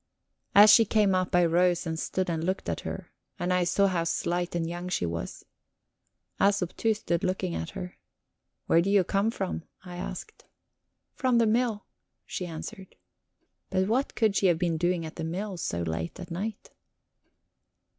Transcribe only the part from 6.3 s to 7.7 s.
Æsop, too, stood looking at